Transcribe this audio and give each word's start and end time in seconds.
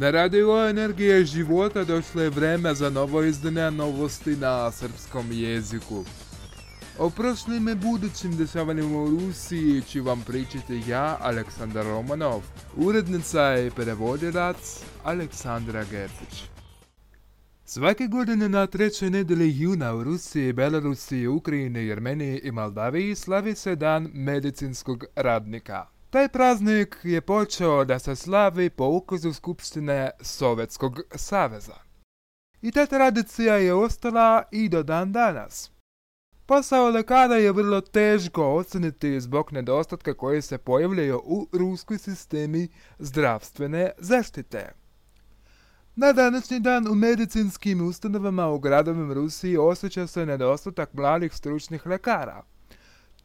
Na 0.00 0.10
radio 0.10 0.68
Energije 0.68 1.24
života 1.24 1.84
došlo 1.84 2.22
je 2.22 2.30
vreme 2.30 2.74
za 2.74 2.90
novo 2.90 3.22
izdane 3.22 3.70
novosti 3.70 4.36
na 4.36 4.70
srpskom 4.72 5.26
jeziku. 5.32 6.04
O 6.98 7.10
prošlim 7.10 7.68
i 7.68 7.74
budućim 7.74 8.36
dešavanjima 8.36 9.02
u 9.02 9.10
Rusiji 9.10 9.82
ću 9.82 10.02
vam 10.02 10.22
pričati 10.26 10.82
ja, 10.88 11.18
Aleksandar 11.20 11.86
Romanov, 11.86 12.42
urednica 12.76 13.58
i 13.58 13.70
prevodilac 13.70 14.82
Aleksandra 15.04 15.84
Gertić. 15.84 16.44
Svake 17.64 18.06
godine 18.06 18.48
na 18.48 18.66
trećoj 18.66 19.10
nedjelji 19.10 19.60
juna 19.60 19.94
u 19.94 20.04
Rusiji, 20.04 20.52
Belorusiji, 20.52 21.26
Ukrajini, 21.26 21.86
Jermeniji 21.86 22.40
i 22.42 22.50
Moldaviji 22.50 23.14
slavi 23.14 23.54
se 23.54 23.76
dan 23.76 24.10
medicinskog 24.14 25.04
radnika. 25.16 25.97
Taj 26.10 26.28
praznik 26.28 26.96
je 27.02 27.20
počeo 27.20 27.84
da 27.84 27.98
se 27.98 28.16
slavi 28.16 28.70
po 28.70 28.86
ukazu 28.86 29.32
Skupštine 29.32 30.10
Sovjetskog 30.20 31.00
saveza. 31.14 31.74
I 32.62 32.72
ta 32.72 32.86
tradicija 32.86 33.54
je 33.54 33.74
ostala 33.74 34.42
i 34.50 34.68
do 34.68 34.82
dan 34.82 35.12
danas. 35.12 35.70
Posao 36.46 36.88
lekara 36.88 37.34
je 37.34 37.52
vrlo 37.52 37.80
teško 37.80 38.54
oceniti 38.54 39.20
zbog 39.20 39.52
nedostatka 39.52 40.14
koji 40.14 40.42
se 40.42 40.58
pojavljaju 40.58 41.20
u 41.24 41.48
ruskoj 41.52 41.98
sistemi 41.98 42.68
zdravstvene 42.98 43.90
zaštite. 43.98 44.72
Na 45.96 46.12
današnji 46.12 46.60
dan 46.60 46.88
u 46.88 46.94
medicinskim 46.94 47.88
ustanovama 47.88 48.48
u 48.48 48.58
gradovima 48.58 49.14
Rusiji 49.14 49.56
osjeća 49.56 50.06
se 50.06 50.26
nedostatak 50.26 50.92
mladih 50.92 51.34
stručnih 51.34 51.86
lekara. 51.86 52.42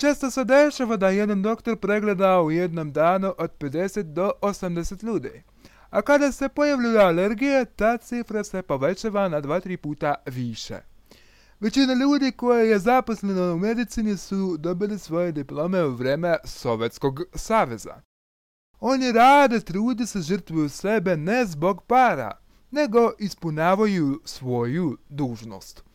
Često 0.04 0.32
se 0.32 0.44
dešava 0.44 0.98
da 0.98 1.10
jedan 1.10 1.42
doktor 1.42 1.78
pregleda 1.78 2.42
u 2.42 2.52
jednom 2.52 2.92
danu 2.92 3.34
od 3.38 3.52
50 3.60 4.02
do 4.02 4.32
80 4.42 5.04
ljudi. 5.04 5.44
A 5.90 6.02
kada 6.02 6.32
se 6.32 6.50
pojavljuju 6.50 7.00
alergije, 7.00 7.66
ta 7.66 7.98
cifra 7.98 8.44
se 8.44 8.62
povećava 8.62 9.30
na 9.30 9.42
2-3 9.42 9.78
puta 9.78 10.16
više. 10.26 10.80
Većina 11.60 11.94
ljudi 11.94 12.32
koja 12.32 12.60
je 12.60 12.80
zaposlena 12.80 13.54
u 13.54 13.58
medicini 13.58 14.18
su 14.18 14.58
dobili 14.58 15.00
svoje 15.00 15.32
diplome 15.32 15.84
u 15.84 15.96
vreme 15.96 16.38
Sovjetskog 16.46 17.22
saveza. 17.36 18.02
Oni 18.80 19.12
rade, 19.12 19.60
trudi 19.60 20.06
se, 20.06 20.22
žrtvuju 20.22 20.70
sebe 20.70 21.18
ne 21.18 21.46
zbog 21.46 21.84
para, 21.84 22.32
nego 22.72 23.12
ispunavaju 23.20 24.22
svoju 24.26 24.98
dužnost. 25.10 25.93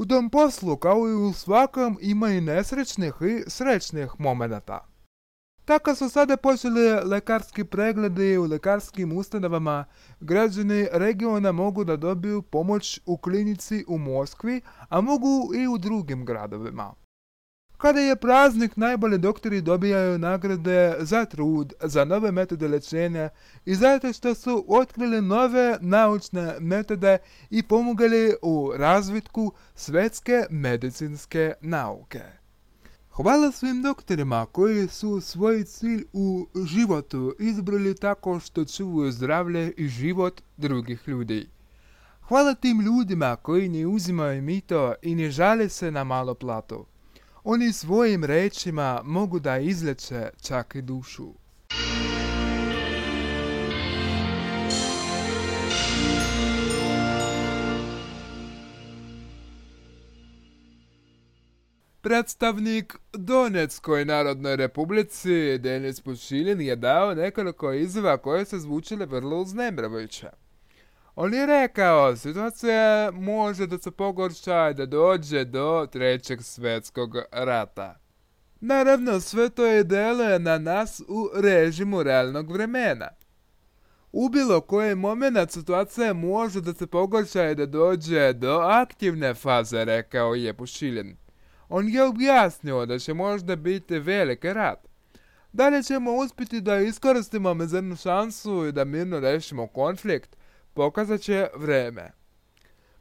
U 0.00 0.06
tom 0.06 0.30
poslu, 0.30 0.76
kao 0.76 1.08
i 1.08 1.14
u 1.14 1.32
svakom, 1.32 1.98
ima 2.00 2.28
i 2.28 2.40
nesrećnih 2.40 3.14
i 3.20 3.50
srećnih 3.50 4.10
momenata. 4.18 4.86
Tako 5.64 5.94
su 5.94 6.08
sada 6.08 6.36
počeli 6.36 7.04
lekarski 7.04 7.64
pregledi 7.64 8.38
u 8.38 8.44
lekarskim 8.44 9.16
ustanovama. 9.16 9.84
Građani 10.20 10.86
regiona 10.92 11.52
mogu 11.52 11.84
da 11.84 11.96
dobiju 11.96 12.42
pomoć 12.42 13.00
u 13.06 13.16
klinici 13.16 13.84
u 13.88 13.98
Moskvi, 13.98 14.60
a 14.88 15.00
mogu 15.00 15.54
i 15.54 15.68
u 15.68 15.78
drugim 15.78 16.24
gradovima. 16.24 16.94
Kada 17.80 18.00
je 18.00 18.16
praznik, 18.16 18.76
najbolji 18.76 19.18
doktori 19.18 19.60
dobijaju 19.60 20.18
nagrade 20.18 20.96
za 20.98 21.24
trud, 21.24 21.72
za 21.82 22.04
nove 22.04 22.32
metode 22.32 22.68
lečenja 22.68 23.28
i 23.64 23.74
zato 23.74 24.12
što 24.12 24.34
su 24.34 24.64
otkrili 24.68 25.22
nove 25.22 25.78
naučne 25.80 26.56
metode 26.60 27.18
i 27.50 27.62
pomogali 27.62 28.34
u 28.42 28.72
razvitku 28.76 29.52
svetske 29.74 30.46
medicinske 30.50 31.52
nauke. 31.60 32.22
Hvala 33.10 33.52
svim 33.52 33.82
doktorima 33.82 34.46
koji 34.46 34.88
su 34.88 35.20
svoj 35.20 35.64
cilj 35.64 36.04
u 36.12 36.46
životu 36.66 37.34
izbrali 37.38 37.96
tako 37.96 38.40
što 38.40 38.64
čuvaju 38.64 39.12
zdravlje 39.12 39.72
i 39.76 39.88
život 39.88 40.40
drugih 40.56 41.02
ljudi. 41.06 41.48
Hvala 42.28 42.54
tim 42.54 42.80
ljudima 42.80 43.36
koji 43.36 43.68
ne 43.68 43.86
uzimaju 43.86 44.42
mito 44.42 44.94
i 45.02 45.14
ne 45.14 45.30
žale 45.30 45.68
se 45.68 45.90
na 45.90 46.04
malo 46.04 46.34
platu. 46.34 46.86
Oni 47.44 47.72
svojim 47.72 48.24
rečima 48.24 49.00
mogu 49.04 49.38
da 49.38 49.58
izleče 49.58 50.30
čak 50.42 50.74
i 50.74 50.82
dušu. 50.82 51.34
Predstavnik 62.00 62.96
Donetskoj 63.12 64.04
narodnoj 64.04 64.56
republici 64.56 65.58
Denis 65.58 66.00
Pušilin 66.00 66.60
je 66.60 66.76
dao 66.76 67.14
nekoliko 67.14 67.72
izjava 67.72 68.16
koje 68.16 68.44
se 68.44 68.58
zvučile 68.58 69.06
vrlo 69.06 69.36
uznemravajuće. 69.36 70.30
On 71.22 71.34
je 71.34 71.46
rekao, 71.46 72.16
situacija 72.16 73.10
može 73.10 73.66
da 73.66 73.78
se 73.78 73.90
pogorša 73.90 74.70
i 74.70 74.74
da 74.74 74.86
dođe 74.86 75.44
do 75.44 75.86
trećeg 75.92 76.42
svjetskog 76.42 77.16
rata. 77.32 77.98
Naravno, 78.60 79.20
sve 79.20 79.50
to 79.50 79.66
je 79.66 79.84
deluje 79.84 80.38
na 80.38 80.58
nas 80.58 81.00
u 81.08 81.30
režimu 81.34 82.02
realnog 82.02 82.52
vremena. 82.52 83.08
U 84.12 84.28
bilo 84.28 84.60
koji 84.60 84.94
moment 84.94 85.50
situacija 85.50 86.12
može 86.12 86.60
da 86.60 86.74
se 86.74 86.86
pogorša 86.86 87.50
i 87.50 87.54
da 87.54 87.66
dođe 87.66 88.32
do 88.32 88.58
aktivne 88.58 89.34
faze, 89.34 89.84
rekao 89.84 90.34
je 90.34 90.54
Pušilin. 90.54 91.16
On 91.68 91.88
je 91.88 92.04
objasnio 92.04 92.86
da 92.86 92.98
će 92.98 93.14
možda 93.14 93.56
biti 93.56 93.98
veliki 93.98 94.52
rat. 94.52 94.88
Da 95.52 95.68
li 95.68 95.84
ćemo 95.84 96.12
uspjeti 96.12 96.60
da 96.60 96.78
iskoristimo 96.78 97.54
mezernu 97.54 97.96
šansu 97.96 98.66
i 98.66 98.72
da 98.72 98.84
mirno 98.84 99.20
rešimo 99.20 99.66
konflikt, 99.66 100.39
pokazat 100.80 101.20
će 101.20 101.46
vreme. 101.56 102.12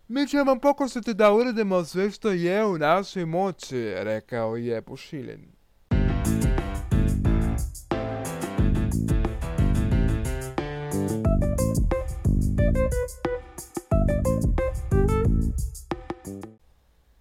Mi 0.08 0.28
ćemo 0.28 0.60
pokušati 0.60 1.14
da 1.14 1.34
uredimo 1.34 1.86
sve 1.86 2.12
što 2.12 2.32
je 2.32 2.66
u 2.66 2.78
našoj 2.78 3.26
moći, 3.26 3.94
rekao 3.96 4.56
je 4.56 4.82
Pušilin. 4.82 5.52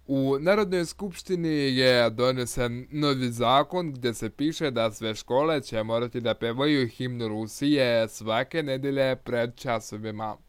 U 0.07 0.37
Narodnoj 0.39 0.85
skupštini 0.85 1.77
je 1.77 2.09
donesen 2.09 2.87
novi 2.91 3.31
zakon 3.31 3.91
gdje 3.91 4.13
se 4.13 4.29
piše 4.29 4.71
da 4.71 4.91
sve 4.91 5.15
škole 5.15 5.61
će 5.61 5.83
morati 5.83 6.21
da 6.21 6.33
pevaju 6.33 6.87
himnu 6.87 7.27
Rusije 7.27 8.07
svake 8.07 8.63
nedelje 8.63 9.15
pred 9.15 9.55
časovima. 9.55 10.48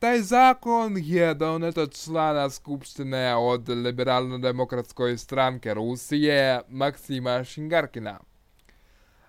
Taj 0.00 0.20
zakon 0.20 0.94
je 0.96 1.34
donet 1.34 1.78
od 1.78 1.94
člana 1.94 2.50
skupštine 2.50 3.36
od 3.36 3.68
liberalno-demokratskoj 3.68 5.16
stranke 5.16 5.74
Rusije 5.74 6.60
Maksima 6.68 7.44
Šingarkina. 7.44 8.18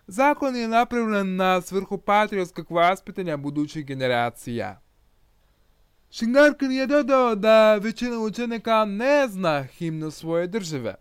Zakon 0.07 0.55
je 0.55 0.67
napravljen 0.67 1.35
na 1.35 1.61
svrhu 1.61 1.97
patriotskog 1.97 2.71
vaspitanja 2.71 3.37
budućih 3.37 3.85
generacija. 3.85 4.81
Šingarkin 6.11 6.71
je 6.71 6.87
dodao 6.87 7.35
da 7.35 7.75
većina 7.75 8.19
učenika 8.19 8.85
ne 8.85 9.27
zna 9.27 9.63
himnu 9.63 10.11
svoje 10.11 10.47
države. 10.47 10.95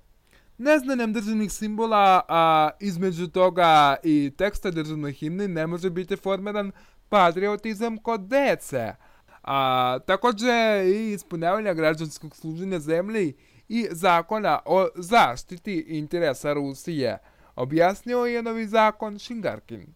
Neznanjem 0.59 1.13
državnih 1.13 1.53
simbola, 1.53 2.23
a 2.29 2.71
između 2.81 3.29
toga 3.29 3.97
i 4.03 4.33
teksta 4.39 4.71
državne 4.71 5.13
himne 5.13 5.49
ne 5.49 5.67
može 5.67 5.91
biti 5.91 6.17
formiran 6.17 6.73
patriotizam 7.09 7.99
kod 7.99 8.21
dece, 8.21 8.95
a 9.43 9.99
također 10.07 10.85
i 10.85 11.13
ispunjavanja 11.13 11.75
građanskog 11.75 12.37
služenja 12.37 12.79
zemlji 12.79 13.35
i 13.69 13.87
zakona 13.91 14.59
o 14.65 14.89
zaštiti 14.97 15.85
interesa 15.89 16.53
Rusije, 16.53 17.19
objasnio 17.57 18.19
je 18.19 18.43
novi 18.43 18.67
zakon 18.67 19.19
Šingarkin. 19.19 19.95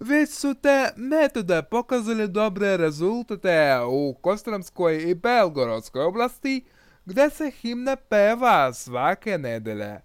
Već 0.00 0.30
su 0.30 0.54
te 0.54 0.90
metode 0.96 1.62
pokazali 1.70 2.28
dobre 2.28 2.76
rezultate 2.76 3.78
u 3.88 4.14
Kostramskoj 4.20 5.10
i 5.10 5.14
Belgorodskoj 5.14 6.02
oblasti, 6.02 6.64
gdje 7.04 7.30
se 7.30 7.50
himna 7.50 7.96
peva 7.96 8.72
svake 8.72 9.38
nedelje. 9.38 10.00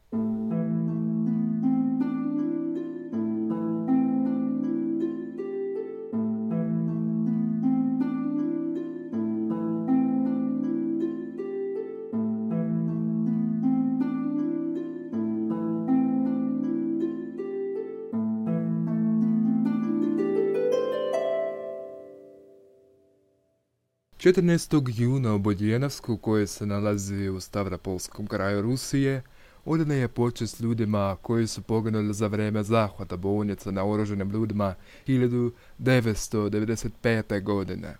14. 24.23 25.01
juna 25.01 25.35
u 25.35 25.39
Bodjenovsku, 25.39 26.17
koje 26.17 26.47
se 26.47 26.65
nalazi 26.65 27.29
u 27.29 27.39
Stavropolskom 27.39 28.27
kraju 28.27 28.61
Rusije, 28.61 29.21
odana 29.65 29.93
je 29.93 30.07
počest 30.07 30.59
ljudima 30.59 31.17
koji 31.21 31.47
su 31.47 31.61
poginuli 31.61 32.13
za 32.13 32.27
vrijeme 32.27 32.63
zahvata 32.63 33.17
bolnica 33.17 33.71
na 33.71 33.85
oruženim 33.85 34.29
ljudima 34.29 34.75
1995. 35.07 37.43
godine. 37.43 37.95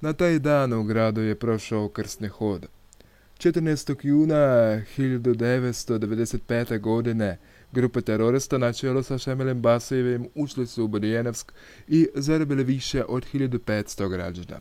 Na 0.00 0.12
taj 0.12 0.38
dan 0.38 0.72
u 0.72 0.84
gradu 0.84 1.20
je 1.20 1.34
prošao 1.34 1.88
krsni 1.88 2.28
hod. 2.28 2.66
14. 3.38 3.96
juna 4.02 4.34
1995. 4.98 6.80
godine 6.80 7.38
grupa 7.72 8.00
terorista 8.00 8.58
na 8.58 8.72
čelu 8.72 9.02
sa 9.02 9.18
Šemelem 9.18 9.60
Basijevim 9.60 10.28
ušli 10.34 10.66
su 10.66 10.84
u 10.84 10.88
Bodijenevsk 10.88 11.52
i 11.88 12.08
zarobili 12.14 12.64
više 12.64 13.04
od 13.04 13.26
1500 13.32 14.08
građana. 14.08 14.60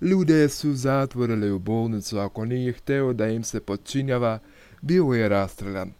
Ljude 0.00 0.48
su 0.48 0.74
zatvorili 0.74 1.50
u 1.50 1.58
bolnicu, 1.58 2.18
ako 2.18 2.44
nije 2.44 2.72
hteo 2.72 3.12
da 3.12 3.28
im 3.28 3.44
se 3.44 3.60
počinjava, 3.60 4.38
bio 4.82 5.04
je 5.04 5.28
rastreljan. 5.28 5.92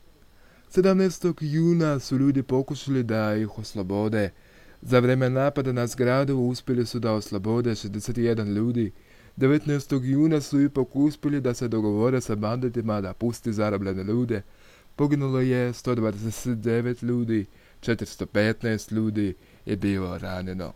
17. 0.74 1.34
juna 1.40 1.98
su 1.98 2.18
ljudi 2.18 2.42
pokušali 2.42 3.02
da 3.02 3.36
ih 3.36 3.58
oslobode. 3.58 4.30
Za 4.82 4.98
vreme 4.98 5.30
napada 5.30 5.72
na 5.72 5.86
zgradu 5.86 6.36
uspjeli 6.36 6.86
su 6.86 6.98
da 6.98 7.12
oslobode 7.12 7.70
61 7.70 8.54
ljudi. 8.54 8.92
19. 9.36 10.04
juna 10.04 10.40
su 10.40 10.60
ipak 10.60 10.96
uspjeli 10.96 11.40
da 11.40 11.54
se 11.54 11.68
dogovore 11.68 12.20
sa 12.20 12.34
banditima 12.34 13.00
da 13.00 13.14
pusti 13.14 13.52
zarobljene 13.52 14.04
ljude. 14.04 14.42
Poginulo 14.96 15.40
je 15.40 15.72
129 15.72 17.04
ljudi, 17.04 17.46
415 17.80 18.92
ljudi 18.92 19.34
je 19.66 19.76
bilo 19.76 20.18
ranjeno. 20.18 20.72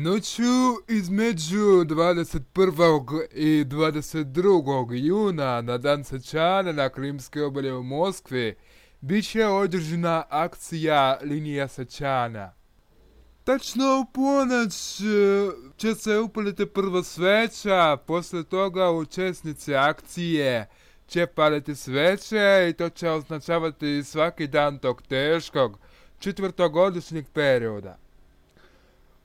Noću 0.00 0.42
između 0.88 1.56
21. 1.56 3.26
i 3.32 3.64
22. 3.64 4.94
juna 4.94 5.60
na 5.60 5.78
dan 5.78 6.04
Sečana 6.04 6.72
na 6.72 6.88
Krimske 6.88 7.42
obalje 7.42 7.74
u 7.74 7.82
Moskvi 7.82 8.56
bit 9.00 9.30
će 9.30 9.46
održana 9.46 10.24
akcija 10.28 11.18
Linija 11.22 11.68
Sečana. 11.68 12.52
Tačno 13.44 14.00
u 14.00 14.12
ponoć 14.12 15.00
e, 15.00 15.04
će 15.76 15.94
se 15.94 16.18
upaliti 16.18 16.66
prva 16.66 17.02
sveća, 17.02 17.96
posle 18.06 18.44
toga 18.44 18.90
učesnici 18.90 19.74
akcije 19.74 20.68
će 21.06 21.26
paliti 21.26 21.74
sveće 21.74 22.66
i 22.70 22.72
to 22.72 22.88
će 22.88 23.10
označavati 23.10 24.02
svaki 24.04 24.46
dan 24.46 24.78
tog 24.78 25.02
teškog 25.02 25.78
četvrtogodišnjeg 26.18 27.26
perioda. 27.32 28.07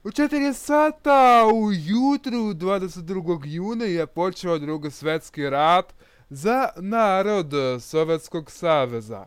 U 0.06 0.10
4 0.10 0.54
sata 0.54 1.48
ujutru 1.54 2.38
22. 2.38 3.42
juna 3.46 3.86
je 3.86 4.08
počeo 4.08 4.58
drugi 4.60 4.92
svjetski 4.92 5.50
rat 5.50 5.94
za 6.30 6.70
narod 6.78 7.54
Sovjetskog 7.80 8.52
saveza. 8.52 9.26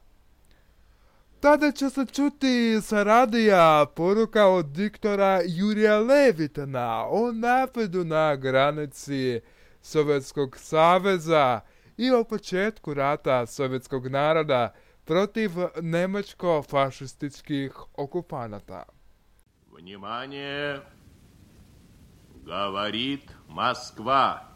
Tada 1.40 1.73
će 1.73 1.90
se 1.90 2.06
čuti 2.06 2.81
sa 2.82 3.02
radija 3.02 3.87
poruka 3.94 4.46
od 4.46 4.67
diktora 4.67 5.40
Jurija 5.46 5.99
Levitana 5.99 7.06
o 7.08 7.32
napadu 7.32 8.05
na 8.05 8.37
granici 8.37 9.40
Sovjetskog 9.82 10.56
saveza 10.56 11.61
i 11.96 12.11
o 12.11 12.25
početku 12.25 12.94
rata 12.94 13.46
sovjetskog 13.46 14.06
naroda 14.06 14.72
protiv 15.05 15.50
nemačko-fašističkih 15.76 17.70
okupanata. 17.94 18.95
Внимание! 19.76 20.82
Говорит 22.46 23.28
Москва. 23.46 24.49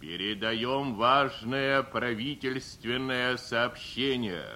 Передаем 0.00 0.94
важное 0.94 1.82
правительственное 1.82 3.36
сообщение. 3.36 4.46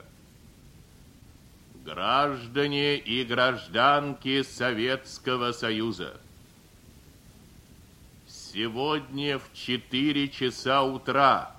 Граждане 1.85 2.97
и 2.97 3.25
гражданки 3.25 4.43
Советского 4.43 5.50
Союза. 5.50 6.21
Сегодня 8.29 9.41
в 9.41 9.53
4 9.53 10.29
часа 10.29 10.85
утра 10.85 11.56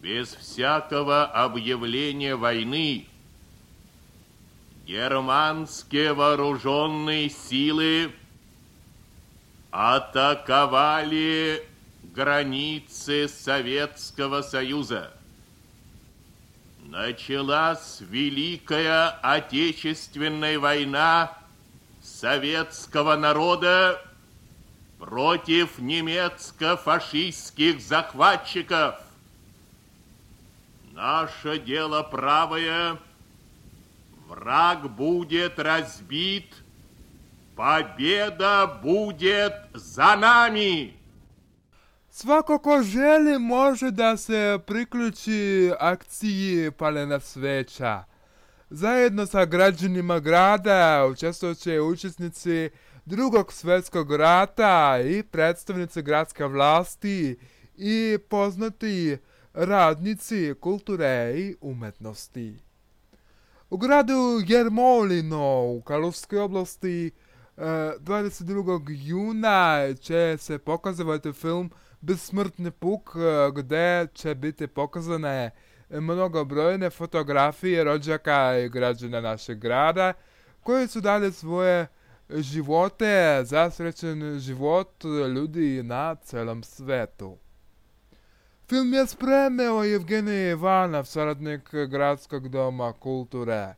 без 0.00 0.28
всякого 0.36 1.24
объявления 1.24 2.36
войны 2.36 3.08
Германские 4.86 6.12
вооруженные 6.12 7.28
силы 7.28 8.12
атаковали 9.72 11.66
границы 12.14 13.26
Советского 13.26 14.42
Союза. 14.42 15.12
Началась 16.84 17.96
Великая 17.98 19.08
Отечественная 19.22 20.60
война 20.60 21.36
советского 22.00 23.16
народа 23.16 24.00
против 25.00 25.80
немецко-фашистских 25.80 27.80
захватчиков. 27.80 29.00
Наше 30.92 31.58
дело 31.58 32.04
правое– 32.04 32.98
Враг 34.27 34.89
будет 34.95 35.59
разбит, 35.59 36.55
победа 37.55 38.79
будет 38.83 39.53
за 39.73 40.15
nami! 40.15 40.93
Svako 42.09 42.59
ko 42.59 42.83
želi 42.83 43.39
može 43.39 43.91
da 43.91 44.17
se 44.17 44.59
priključi 44.67 45.71
akciji 45.79 46.71
Palena 46.71 47.19
sveća. 47.19 48.03
Zajedno 48.69 49.25
sa 49.25 49.45
građanima 49.45 50.19
grada 50.19 51.07
učestvovat 51.11 51.57
će 51.57 51.81
učesnici 51.81 52.69
drugog 53.05 53.53
svjetskog 53.53 54.15
rata 54.15 54.99
i 55.05 55.23
predstavnici 55.23 56.01
gradske 56.01 56.45
vlasti 56.45 57.39
i 57.75 58.17
poznati 58.29 59.17
radnici 59.53 60.53
kulture 60.59 61.33
i 61.37 61.55
umetnosti. 61.61 62.64
U 63.70 63.76
gradu 63.76 64.42
Jermolino 64.46 65.64
u 65.66 65.80
Karlovskoj 65.80 66.38
oblasti 66.38 67.10
22. 67.56 68.90
E, 68.90 68.94
juna 69.04 69.94
će 70.00 70.36
se 70.38 70.58
pokazati 70.58 71.32
film 71.32 71.70
Besmrtni 72.00 72.70
puk 72.70 73.16
gdje 73.54 74.06
će 74.14 74.34
biti 74.34 74.66
pokazane 74.66 75.50
mnogobrojne 75.90 76.90
fotografije 76.90 77.84
rođaka 77.84 78.58
i 78.58 78.68
građana 78.68 79.20
našeg 79.20 79.58
grada 79.58 80.12
koji 80.62 80.88
su 80.88 81.00
dali 81.00 81.32
svoje 81.32 81.86
živote 82.30 83.40
za 83.44 83.70
srećen 83.70 84.38
život 84.38 85.04
ljudi 85.34 85.82
na 85.82 86.14
celom 86.14 86.62
svetu. 86.62 87.38
Film 88.68 88.94
je 88.94 89.06
spremio 89.06 89.84
Evgenij 89.84 90.50
Ivanov, 90.50 91.04
saradnik 91.04 91.74
Gradskog 91.88 92.48
doma 92.48 92.92
kulture. 92.92 93.74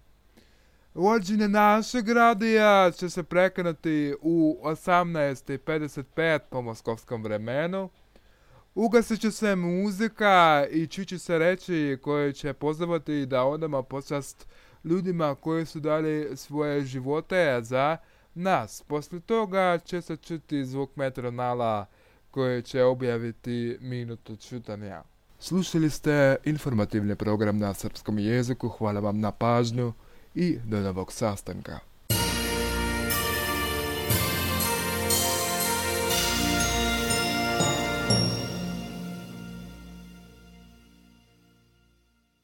Vođenje 0.94 1.48
našeg 1.48 2.08
radija 2.08 2.90
će 2.90 3.10
se 3.10 3.22
prekinuti 3.22 4.14
u 4.20 4.58
18.55 4.62 6.38
po 6.50 6.62
moskovskom 6.62 7.22
vremenu. 7.22 7.90
Ugasit 8.74 9.20
će 9.20 9.30
se 9.30 9.56
muzika 9.56 10.66
i 10.70 10.86
čući 10.86 11.18
se 11.18 11.38
reći 11.38 11.98
koje 12.02 12.32
će 12.32 12.52
pozivati 12.52 13.26
da 13.26 13.44
odamo 13.44 13.82
počast 13.82 14.46
ljudima 14.84 15.34
koji 15.34 15.66
su 15.66 15.80
dali 15.80 16.36
svoje 16.36 16.84
živote 16.84 17.58
za 17.62 17.96
nas. 18.34 18.82
Poslije 18.86 19.20
toga 19.20 19.78
će 19.78 20.00
se 20.00 20.16
čuti 20.16 20.64
zvuk 20.64 20.96
metronala 20.96 21.86
koje 22.38 22.62
će 22.62 22.82
objaviti 22.82 23.78
minutu 23.80 24.36
čutanja. 24.36 25.02
Slušali 25.38 25.90
ste 25.90 26.36
informativni 26.44 27.16
program 27.16 27.58
na 27.58 27.74
srpskom 27.74 28.18
jeziku, 28.18 28.68
hvala 28.68 29.00
vam 29.00 29.20
na 29.20 29.30
pažnju 29.32 29.92
i 30.34 30.58
do 30.64 30.80
novog 30.80 31.12
sastanka. 31.12 31.78